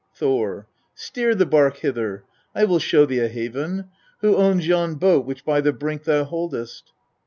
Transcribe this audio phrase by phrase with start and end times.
[0.15, 0.65] Thor.
[0.95, 0.95] 7.
[0.95, 2.23] Steer the bark hither!
[2.55, 3.89] I will show thee a haven.
[4.21, 6.91] Who owns yon boat which by the brink thou boldest